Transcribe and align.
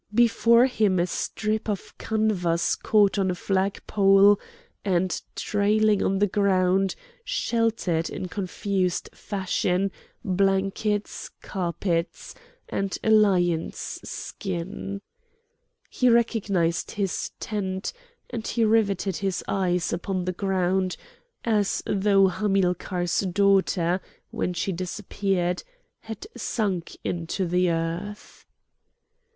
Before 0.15 0.65
him 0.65 0.97
a 0.97 1.05
strip 1.05 1.69
of 1.69 1.95
canvas 1.99 2.75
caught 2.75 3.19
on 3.19 3.29
a 3.29 3.35
flagpole, 3.35 4.39
and 4.83 5.21
trailing 5.35 6.01
on 6.01 6.17
the 6.17 6.25
ground, 6.25 6.95
sheltered 7.23 8.09
in 8.09 8.27
confused 8.27 9.09
fashion 9.13 9.91
blankets, 10.25 11.29
carpets, 11.43 12.33
and 12.67 12.97
a 13.03 13.11
lion's 13.11 13.99
skin. 14.03 15.03
He 15.87 16.09
recognised 16.09 16.89
his 16.89 17.29
tent; 17.39 17.93
and 18.31 18.47
he 18.47 18.65
riveted 18.65 19.17
his 19.17 19.43
eyes 19.47 19.93
upon 19.93 20.25
the 20.25 20.33
ground 20.33 20.97
as 21.45 21.83
though 21.85 22.25
Hamilcar's 22.27 23.19
daughter, 23.19 24.01
when 24.31 24.53
she 24.55 24.71
disappeared, 24.71 25.61
had 25.99 26.25
sunk 26.35 26.97
into 27.03 27.45
the 27.45 27.69
earth. 27.69 28.47